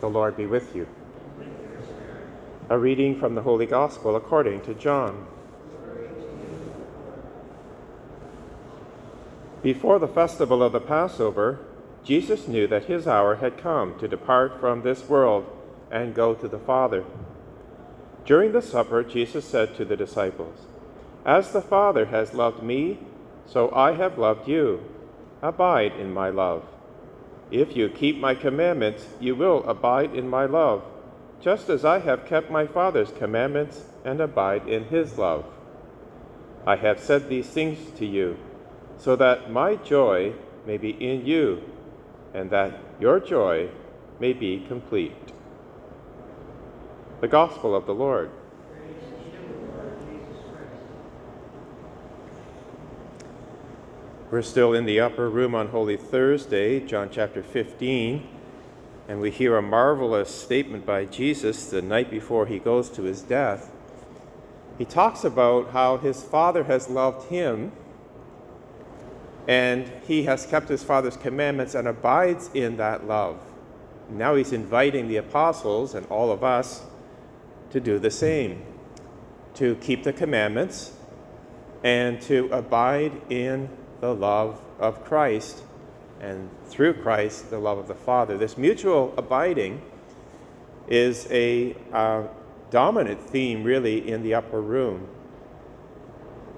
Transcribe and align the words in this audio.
The 0.00 0.08
Lord 0.08 0.36
be 0.36 0.46
with 0.46 0.74
you. 0.74 0.86
A 2.68 2.78
reading 2.78 3.18
from 3.18 3.34
the 3.34 3.42
Holy 3.42 3.66
Gospel 3.66 4.16
according 4.16 4.62
to 4.62 4.74
John. 4.74 5.26
Before 9.62 9.98
the 9.98 10.08
festival 10.08 10.62
of 10.62 10.72
the 10.72 10.80
Passover, 10.80 11.58
Jesus 12.04 12.46
knew 12.46 12.66
that 12.66 12.84
his 12.84 13.06
hour 13.06 13.36
had 13.36 13.56
come 13.56 13.98
to 13.98 14.06
depart 14.06 14.60
from 14.60 14.82
this 14.82 15.08
world 15.08 15.46
and 15.90 16.14
go 16.14 16.34
to 16.34 16.48
the 16.48 16.58
Father. 16.58 17.04
During 18.26 18.52
the 18.52 18.60
supper, 18.60 19.02
Jesus 19.02 19.44
said 19.44 19.74
to 19.76 19.84
the 19.84 19.96
disciples, 19.96 20.58
As 21.24 21.52
the 21.52 21.62
Father 21.62 22.06
has 22.06 22.34
loved 22.34 22.62
me, 22.62 22.98
so 23.46 23.70
I 23.74 23.92
have 23.92 24.18
loved 24.18 24.48
you. 24.48 24.82
Abide 25.40 25.92
in 25.96 26.12
my 26.12 26.28
love. 26.28 26.64
If 27.50 27.76
you 27.76 27.88
keep 27.88 28.18
my 28.18 28.34
commandments, 28.34 29.06
you 29.20 29.34
will 29.34 29.62
abide 29.68 30.14
in 30.14 30.28
my 30.28 30.46
love, 30.46 30.82
just 31.40 31.68
as 31.68 31.84
I 31.84 31.98
have 31.98 32.26
kept 32.26 32.50
my 32.50 32.66
Father's 32.66 33.12
commandments 33.12 33.84
and 34.04 34.20
abide 34.20 34.66
in 34.68 34.84
his 34.84 35.18
love. 35.18 35.44
I 36.66 36.76
have 36.76 36.98
said 36.98 37.28
these 37.28 37.48
things 37.48 37.78
to 37.98 38.06
you, 38.06 38.38
so 38.96 39.16
that 39.16 39.50
my 39.50 39.76
joy 39.76 40.32
may 40.66 40.78
be 40.78 40.90
in 40.90 41.26
you, 41.26 41.62
and 42.32 42.50
that 42.50 42.78
your 42.98 43.20
joy 43.20 43.68
may 44.18 44.32
be 44.32 44.64
complete. 44.66 45.32
The 47.20 47.28
Gospel 47.28 47.74
of 47.74 47.86
the 47.86 47.94
Lord. 47.94 48.30
We're 54.34 54.42
still 54.42 54.74
in 54.74 54.84
the 54.84 54.98
upper 54.98 55.30
room 55.30 55.54
on 55.54 55.68
Holy 55.68 55.96
Thursday, 55.96 56.80
John 56.80 57.08
chapter 57.08 57.40
15, 57.40 58.26
and 59.06 59.20
we 59.20 59.30
hear 59.30 59.56
a 59.56 59.62
marvelous 59.62 60.28
statement 60.28 60.84
by 60.84 61.04
Jesus 61.04 61.70
the 61.70 61.80
night 61.80 62.10
before 62.10 62.46
he 62.46 62.58
goes 62.58 62.90
to 62.90 63.02
his 63.02 63.22
death. 63.22 63.70
He 64.76 64.84
talks 64.84 65.22
about 65.22 65.70
how 65.70 65.98
his 65.98 66.24
Father 66.24 66.64
has 66.64 66.88
loved 66.88 67.28
him, 67.28 67.70
and 69.46 69.88
he 70.04 70.24
has 70.24 70.46
kept 70.46 70.68
his 70.68 70.82
Father's 70.82 71.16
commandments 71.16 71.76
and 71.76 71.86
abides 71.86 72.50
in 72.54 72.76
that 72.78 73.06
love. 73.06 73.38
Now 74.10 74.34
he's 74.34 74.52
inviting 74.52 75.06
the 75.06 75.18
apostles 75.18 75.94
and 75.94 76.04
all 76.08 76.32
of 76.32 76.42
us 76.42 76.82
to 77.70 77.78
do 77.78 78.00
the 78.00 78.10
same, 78.10 78.64
to 79.54 79.76
keep 79.76 80.02
the 80.02 80.12
commandments 80.12 80.92
and 81.84 82.20
to 82.22 82.48
abide 82.50 83.12
in 83.30 83.68
the 84.00 84.14
love 84.14 84.60
of 84.78 85.04
Christ, 85.04 85.62
and 86.20 86.48
through 86.66 86.94
Christ, 86.94 87.50
the 87.50 87.58
love 87.58 87.78
of 87.78 87.88
the 87.88 87.94
Father. 87.94 88.38
This 88.38 88.56
mutual 88.56 89.14
abiding 89.16 89.82
is 90.88 91.26
a 91.30 91.76
uh, 91.92 92.24
dominant 92.70 93.20
theme, 93.20 93.64
really, 93.64 94.08
in 94.10 94.22
the 94.22 94.34
upper 94.34 94.60
room. 94.60 95.08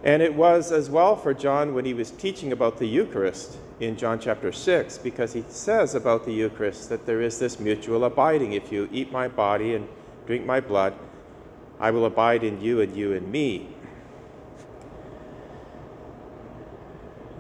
And 0.05 0.23
it 0.23 0.34
was 0.34 0.70
as 0.70 0.89
well 0.89 1.17
for 1.17 1.34
John 1.34 1.75
when 1.75 1.84
he 1.84 1.95
was 1.95 2.11
teaching 2.11 2.53
about 2.53 2.78
the 2.78 2.87
Eucharist 2.87 3.59
in 3.81 3.97
John 3.97 4.19
chapter 4.21 4.53
6, 4.53 4.98
because 4.98 5.33
he 5.33 5.45
says 5.48 5.95
about 5.95 6.25
the 6.25 6.33
Eucharist 6.33 6.89
that 6.91 7.06
there 7.06 7.21
is 7.21 7.39
this 7.39 7.59
mutual 7.59 8.05
abiding. 8.05 8.53
If 8.53 8.71
you 8.71 8.89
eat 8.93 9.11
my 9.11 9.28
body 9.28 9.75
and 9.75 9.89
drink 10.27 10.47
my 10.47 10.61
blood, 10.61 10.95
I 11.78 11.91
will 11.91 12.06
abide 12.06 12.43
in 12.45 12.61
you 12.61 12.81
and 12.81 12.97
you 12.97 13.12
in 13.12 13.31
me. 13.31 13.69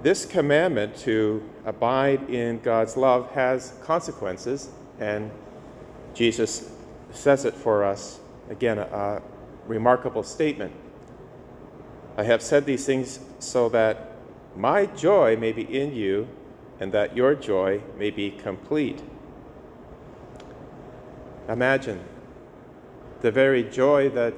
This 0.06 0.24
commandment 0.24 0.96
to 0.96 1.42
abide 1.64 2.30
in 2.30 2.60
God's 2.60 2.96
love 2.96 3.28
has 3.32 3.72
consequences, 3.82 4.70
and 5.00 5.32
Jesus 6.14 6.70
says 7.10 7.44
it 7.44 7.54
for 7.54 7.82
us. 7.82 8.20
Again, 8.48 8.78
a, 8.78 8.82
a 8.82 9.22
remarkable 9.66 10.22
statement. 10.22 10.72
I 12.16 12.22
have 12.22 12.40
said 12.40 12.66
these 12.66 12.86
things 12.86 13.18
so 13.40 13.68
that 13.70 14.12
my 14.54 14.86
joy 14.86 15.36
may 15.36 15.50
be 15.50 15.62
in 15.62 15.92
you 15.92 16.28
and 16.78 16.92
that 16.92 17.16
your 17.16 17.34
joy 17.34 17.80
may 17.98 18.10
be 18.10 18.30
complete. 18.30 19.02
Imagine 21.48 21.98
the 23.22 23.32
very 23.32 23.64
joy 23.64 24.08
that 24.10 24.34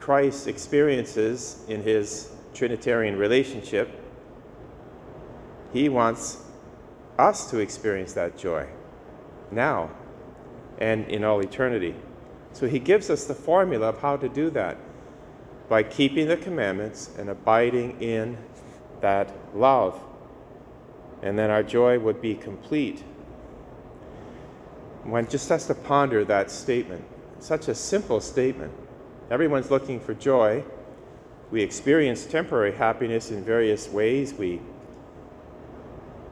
Christ 0.00 0.48
experiences 0.48 1.64
in 1.68 1.80
his 1.84 2.32
Trinitarian 2.54 3.16
relationship 3.16 3.99
he 5.72 5.88
wants 5.88 6.42
us 7.18 7.50
to 7.50 7.58
experience 7.58 8.12
that 8.14 8.36
joy 8.36 8.66
now 9.50 9.90
and 10.78 11.06
in 11.08 11.24
all 11.24 11.40
eternity. 11.40 11.94
So 12.52 12.66
He 12.66 12.78
gives 12.78 13.10
us 13.10 13.24
the 13.24 13.34
formula 13.34 13.88
of 13.90 14.00
how 14.00 14.16
to 14.16 14.28
do 14.28 14.50
that 14.50 14.78
by 15.68 15.82
keeping 15.82 16.26
the 16.26 16.36
commandments 16.36 17.10
and 17.18 17.28
abiding 17.28 18.00
in 18.00 18.36
that 19.00 19.32
love. 19.54 20.00
And 21.22 21.38
then 21.38 21.50
our 21.50 21.62
joy 21.62 21.98
would 21.98 22.20
be 22.20 22.34
complete. 22.34 23.04
One 25.04 25.28
just 25.28 25.48
has 25.50 25.66
to 25.66 25.74
ponder 25.74 26.24
that 26.24 26.50
statement. 26.50 27.04
Such 27.38 27.68
a 27.68 27.74
simple 27.74 28.20
statement. 28.20 28.72
Everyone's 29.30 29.70
looking 29.70 30.00
for 30.00 30.14
joy. 30.14 30.64
We 31.50 31.62
experience 31.62 32.26
temporary 32.26 32.72
happiness 32.72 33.30
in 33.30 33.44
various 33.44 33.88
ways. 33.88 34.34
We 34.34 34.60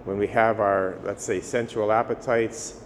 when 0.08 0.16
we 0.16 0.28
have 0.28 0.58
our, 0.58 0.96
let's 1.04 1.22
say, 1.22 1.38
sensual 1.38 1.92
appetites 1.92 2.80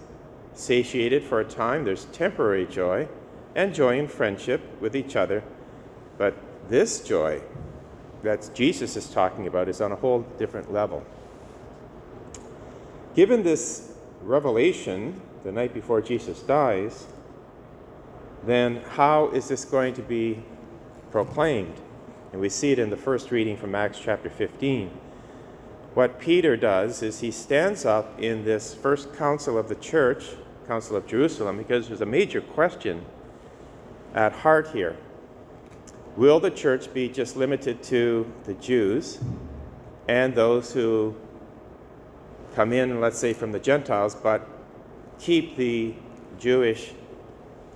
satiated 0.55 1.22
for 1.22 1.38
a 1.38 1.44
time, 1.44 1.84
there's 1.84 2.06
temporary 2.06 2.66
joy 2.66 3.06
and 3.55 3.72
joy 3.72 3.97
in 3.97 4.09
friendship 4.09 4.60
with 4.81 4.97
each 4.97 5.15
other. 5.15 5.44
But 6.19 6.34
this 6.69 7.00
joy 7.00 7.41
that 8.25 8.50
Jesus 8.55 8.97
is 8.97 9.09
talking 9.09 9.47
about 9.47 9.69
is 9.69 9.81
on 9.81 9.93
a 9.93 9.94
whole 9.94 10.22
different 10.37 10.72
level. 10.72 11.06
Given 13.15 13.44
this 13.44 13.93
revelation 14.22 15.21
the 15.44 15.53
night 15.53 15.72
before 15.72 16.00
Jesus 16.00 16.41
dies, 16.41 17.06
then 18.44 18.83
how 18.97 19.28
is 19.28 19.47
this 19.47 19.65
going 19.65 19.94
to 19.94 20.03
be 20.03 20.43
proclaimed? 21.12 21.77
And 22.33 22.41
we 22.41 22.49
see 22.49 22.72
it 22.72 22.81
in 22.81 22.91
the 22.91 22.97
first 22.97 23.31
reading 23.31 23.56
from 23.56 23.77
Acts 23.77 24.00
chapter 24.00 24.28
15 24.28 24.91
what 25.94 26.19
Peter 26.19 26.56
does 26.56 27.03
is 27.03 27.20
he 27.20 27.30
stands 27.30 27.84
up 27.84 28.19
in 28.19 28.44
this 28.44 28.72
first 28.72 29.14
council 29.14 29.58
of 29.58 29.69
the 29.69 29.75
church, 29.75 30.25
Council 30.66 30.97
of 30.97 31.06
Jerusalem, 31.06 31.58
because 31.58 31.88
there's 31.88 32.00
a 32.00 32.06
major 32.06 32.41
question 32.41 33.04
at 34.14 34.32
heart 34.32 34.70
here. 34.72 34.97
Will 36.16 36.41
the 36.41 36.50
church 36.50 36.92
be 36.94 37.08
just 37.08 37.36
limited 37.36 37.82
to 37.84 38.30
the 38.44 38.54
Jews 38.54 39.19
and 40.08 40.34
those 40.34 40.72
who 40.72 41.14
come 42.54 42.72
in, 42.72 43.00
let's 43.00 43.19
say, 43.19 43.32
from 43.32 43.53
the 43.53 43.60
Gentiles, 43.60 44.14
but 44.14 44.47
keep 45.19 45.56
the 45.56 45.94
Jewish 46.38 46.92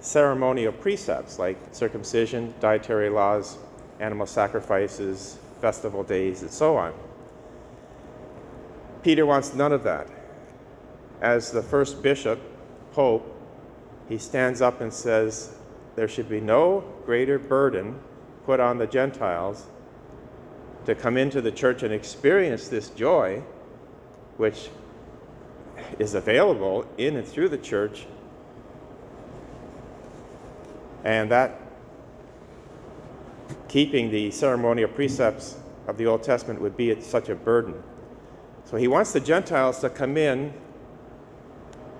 ceremonial 0.00 0.72
precepts 0.72 1.38
like 1.38 1.58
circumcision, 1.72 2.54
dietary 2.60 3.10
laws, 3.10 3.58
animal 4.00 4.26
sacrifices, 4.26 5.38
festival 5.60 6.02
days, 6.02 6.42
and 6.42 6.50
so 6.50 6.76
on? 6.76 6.92
Peter 9.06 9.24
wants 9.24 9.54
none 9.54 9.72
of 9.72 9.84
that. 9.84 10.08
As 11.20 11.52
the 11.52 11.62
first 11.62 12.02
bishop, 12.02 12.40
Pope, 12.90 13.40
he 14.08 14.18
stands 14.18 14.60
up 14.60 14.80
and 14.80 14.92
says, 14.92 15.54
There 15.94 16.08
should 16.08 16.28
be 16.28 16.40
no 16.40 16.82
greater 17.04 17.38
burden 17.38 18.00
put 18.46 18.58
on 18.58 18.78
the 18.78 18.86
Gentiles 18.88 19.66
to 20.86 20.96
come 20.96 21.16
into 21.16 21.40
the 21.40 21.52
church 21.52 21.84
and 21.84 21.94
experience 21.94 22.66
this 22.66 22.90
joy, 22.90 23.44
which 24.38 24.70
is 26.00 26.14
available 26.14 26.84
in 26.98 27.14
and 27.14 27.28
through 27.28 27.50
the 27.50 27.58
church. 27.58 28.06
And 31.04 31.30
that 31.30 31.60
keeping 33.68 34.10
the 34.10 34.32
ceremonial 34.32 34.88
precepts 34.88 35.58
of 35.86 35.96
the 35.96 36.06
Old 36.06 36.24
Testament 36.24 36.60
would 36.60 36.76
be 36.76 37.00
such 37.00 37.28
a 37.28 37.36
burden. 37.36 37.80
So 38.66 38.76
he 38.76 38.88
wants 38.88 39.12
the 39.12 39.20
Gentiles 39.20 39.78
to 39.80 39.88
come 39.88 40.16
in 40.16 40.52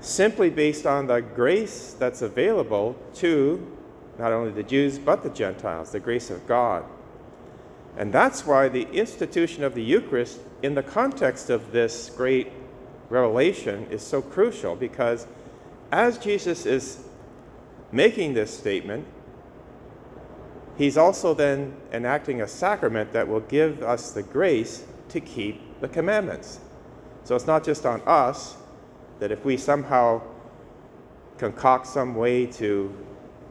simply 0.01 0.51
based 0.51 0.85
on 0.85 1.07
the 1.07 1.21
grace 1.21 1.95
that's 1.99 2.23
available 2.23 2.97
to 3.15 3.65
not 4.19 4.33
only 4.33 4.51
the 4.51 4.63
Jews 4.63 4.99
but 4.99 5.23
the 5.23 5.31
Gentiles, 5.31 5.93
the 5.93 6.01
grace 6.01 6.29
of 6.29 6.47
God. 6.47 6.85
And 7.97 8.13
that's 8.13 8.45
why 8.45 8.69
the 8.69 8.89
institution 8.91 9.63
of 9.63 9.75
the 9.75 9.83
Eucharist, 9.83 10.41
in 10.63 10.75
the 10.75 10.83
context 10.83 11.51
of 11.51 11.73
this 11.73 12.11
great 12.11 12.53
revelation, 13.09 13.87
is 13.91 14.03
so 14.03 14.21
crucial 14.21 14.75
because 14.75 15.27
as 15.93 16.19
Jesus 16.19 16.67
is 16.67 17.05
making 17.93 18.35
this 18.35 18.57
statement, 18.57 19.07
he's 20.77 20.97
also 20.97 21.33
then 21.33 21.75
enacting 21.93 22.43
a 22.43 22.49
sacrament 22.49 23.13
that 23.13 23.29
will 23.29 23.41
give 23.41 23.83
us 23.83 24.11
the 24.11 24.23
grace 24.23 24.85
to 25.09 25.21
keep 25.21 25.61
the 25.81 25.89
commandments. 25.89 26.61
So 27.25 27.35
it's 27.35 27.47
not 27.47 27.65
just 27.65 27.85
on 27.85 28.03
us 28.07 28.57
that 29.19 29.33
if 29.33 29.45
we 29.45 29.57
somehow 29.57 30.23
concoct 31.39 31.87
some 31.87 32.15
way 32.15 32.47
to 32.47 32.95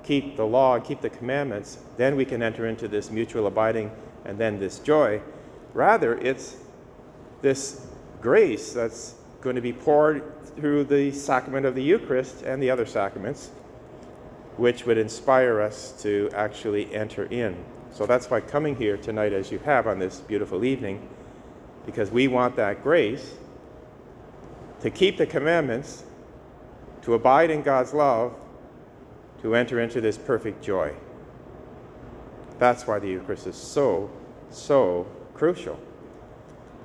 keep 0.05 0.37
the 0.37 0.45
law, 0.45 0.75
and 0.75 0.83
keep 0.83 1.01
the 1.01 1.09
commandments, 1.09 1.79
then 1.97 2.15
we 2.15 2.25
can 2.25 2.43
enter 2.43 2.67
into 2.67 2.87
this 2.87 3.09
mutual 3.09 3.47
abiding 3.47 3.91
and 4.23 4.37
then 4.37 4.59
this 4.59 4.79
joy. 4.79 5.19
Rather, 5.73 6.15
it's 6.19 6.57
this 7.41 7.87
grace 8.21 8.71
that's 8.71 9.15
going 9.41 9.55
to 9.55 9.61
be 9.61 9.73
poured 9.73 10.23
through 10.55 10.83
the 10.83 11.11
sacrament 11.11 11.65
of 11.65 11.75
the 11.75 11.81
Eucharist 11.81 12.43
and 12.43 12.61
the 12.61 12.69
other 12.69 12.85
sacraments, 12.85 13.49
which 14.57 14.85
would 14.85 14.97
inspire 14.97 15.59
us 15.59 15.91
to 16.03 16.29
actually 16.33 16.93
enter 16.93 17.25
in. 17.25 17.55
So 17.91 18.05
that's 18.05 18.29
why 18.29 18.41
coming 18.41 18.75
here 18.75 18.97
tonight, 18.97 19.33
as 19.33 19.51
you 19.51 19.59
have 19.59 19.87
on 19.87 19.99
this 19.99 20.19
beautiful 20.19 20.63
evening, 20.63 21.07
because 21.85 22.11
we 22.11 22.27
want 22.27 22.55
that 22.55 22.83
grace 22.83 23.35
to 24.81 24.89
keep 24.89 25.17
the 25.17 25.25
commandments, 25.25 26.03
to 27.01 27.13
abide 27.13 27.49
in 27.49 27.61
God's 27.61 27.93
love, 27.93 28.33
to 29.41 29.55
enter 29.55 29.79
into 29.79 30.01
this 30.01 30.17
perfect 30.17 30.63
joy. 30.63 30.93
That's 32.57 32.87
why 32.87 32.99
the 32.99 33.09
Eucharist 33.09 33.47
is 33.47 33.55
so, 33.55 34.09
so 34.49 35.05
crucial. 35.33 35.79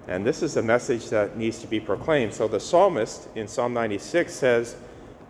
And 0.08 0.26
this 0.26 0.42
is 0.42 0.56
a 0.56 0.62
message 0.62 1.08
that 1.10 1.36
needs 1.36 1.60
to 1.60 1.66
be 1.66 1.78
proclaimed. 1.78 2.34
So 2.34 2.48
the 2.48 2.58
psalmist 2.58 3.28
in 3.34 3.46
Psalm 3.46 3.72
96 3.72 4.32
says, 4.32 4.76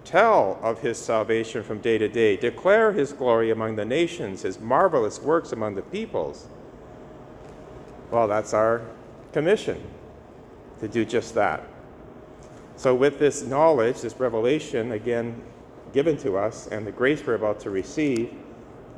Tell 0.05 0.59
of 0.63 0.81
his 0.81 0.97
salvation 0.97 1.63
from 1.63 1.81
day 1.81 1.99
to 1.99 2.09
day, 2.09 2.37
declare 2.37 2.93
his 2.93 3.13
glory 3.13 3.51
among 3.51 3.77
the 3.77 3.85
nations, 3.85 4.43
his 4.43 4.59
marvelous 4.59 5.21
works 5.21 5.53
among 5.53 5.75
the 5.75 5.83
peoples. 5.83 6.47
Well, 8.11 8.27
that's 8.27 8.55
our 8.55 8.81
commission 9.33 9.83
to 10.81 10.89
do 10.89 11.05
just 11.05 11.35
that. 11.35 11.63
So, 12.77 12.95
with 12.95 13.19
this 13.19 13.43
knowledge, 13.43 14.01
this 14.01 14.19
revelation, 14.19 14.93
again 14.93 15.43
given 15.93 16.17
to 16.19 16.37
us, 16.37 16.67
and 16.69 16.87
the 16.87 16.93
grace 16.93 17.25
we're 17.27 17.35
about 17.35 17.61
to 17.61 17.71
receive, 17.71 18.33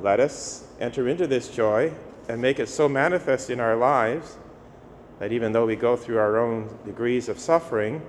let 0.01 0.19
us 0.19 0.67
enter 0.79 1.07
into 1.07 1.27
this 1.27 1.49
joy 1.49 1.91
and 2.29 2.41
make 2.41 2.59
it 2.59 2.69
so 2.69 2.87
manifest 2.87 3.49
in 3.49 3.59
our 3.59 3.75
lives 3.75 4.37
that 5.19 5.31
even 5.31 5.51
though 5.51 5.65
we 5.65 5.75
go 5.75 5.95
through 5.95 6.17
our 6.17 6.37
own 6.37 6.77
degrees 6.85 7.29
of 7.29 7.39
suffering, 7.39 8.01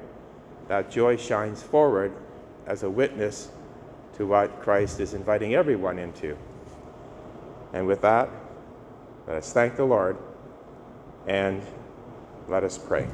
that 0.69 0.91
joy 0.91 1.17
shines 1.17 1.62
forward 1.62 2.12
as 2.67 2.82
a 2.82 2.91
witness 2.91 3.50
to 4.17 4.27
what 4.27 4.61
Christ 4.61 5.00
is 5.00 5.15
inviting 5.15 5.55
everyone 5.55 5.99
into. 5.99 6.37
And 7.73 7.87
with 7.87 8.00
that, 8.03 8.31
let 9.27 9.37
us 9.37 9.53
thank 9.53 9.77
the 9.77 9.85
Lord 9.85 10.17
and 11.27 11.62
let 12.49 12.64
us 12.64 12.79
pray. 12.79 13.06